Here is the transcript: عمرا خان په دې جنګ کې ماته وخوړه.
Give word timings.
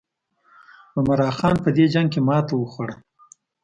عمرا 0.97 1.29
خان 1.37 1.55
په 1.63 1.69
دې 1.75 1.85
جنګ 1.93 2.07
کې 2.13 2.19
ماته 2.27 2.53
وخوړه. 2.57 2.95